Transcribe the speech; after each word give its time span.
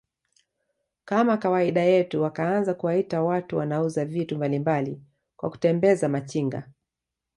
kama 1.05 1.37
kawaida 1.37 1.81
yetu 1.81 2.21
wakaanza 2.21 2.73
kuwaita 2.73 3.21
watu 3.23 3.57
wanauza 3.57 4.05
vitu 4.05 4.35
mbalimbali 4.35 5.01
kwa 5.37 5.49
kutembeza 5.49 6.09
Machinga 6.09 6.69